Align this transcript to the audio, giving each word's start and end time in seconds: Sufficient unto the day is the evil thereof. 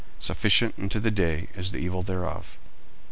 Sufficient 0.17 0.73
unto 0.79 0.99
the 0.99 1.11
day 1.11 1.49
is 1.55 1.71
the 1.71 1.77
evil 1.77 2.01
thereof. 2.01 2.57